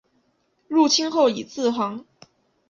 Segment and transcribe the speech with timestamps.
[0.67, 2.07] 入清后以字行。